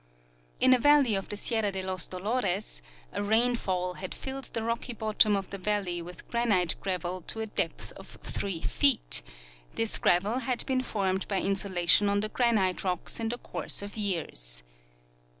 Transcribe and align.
In 0.59 0.73
a 0.73 0.79
valley 0.79 1.13
of 1.13 1.29
the 1.29 1.37
Sierra 1.37 1.71
de 1.71 1.83
los 1.83 2.07
Dolores 2.07 2.81
a 3.13 3.21
rainfall 3.21 3.93
had 3.93 4.15
filled 4.15 4.45
the 4.45 4.63
rocky 4.63 4.93
bottom 4.93 5.35
of 5.35 5.51
the 5.51 5.59
valley 5.59 6.01
with 6.01 6.27
granite 6.27 6.73
gravel 6.81 7.21
to 7.27 7.39
a 7.39 7.45
depth 7.45 7.91
of 7.91 8.17
3 8.23 8.61
feet; 8.63 9.21
this 9.75 9.99
gravel 9.99 10.39
had 10.39 10.65
been 10.65 10.81
formed 10.81 11.27
by 11.27 11.39
insolation 11.39 12.09
on 12.09 12.21
the 12.21 12.29
granite 12.29 12.83
rocks 12.83 13.19
in 13.19 13.29
the 13.29 13.37
course 13.37 13.83
of 13.83 13.95
years. 13.95 14.63